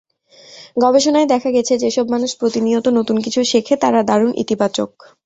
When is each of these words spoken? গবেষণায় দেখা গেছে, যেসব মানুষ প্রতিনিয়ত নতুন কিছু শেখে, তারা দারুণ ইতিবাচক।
গবেষণায় 0.77 1.27
দেখা 1.27 1.49
গেছে, 1.51 1.73
যেসব 1.77 2.05
মানুষ 2.09 2.31
প্রতিনিয়ত 2.37 2.85
নতুন 2.89 3.17
কিছু 3.21 3.39
শেখে, 3.43 3.75
তারা 3.75 3.99
দারুণ 4.03 4.31
ইতিবাচক। 4.35 4.91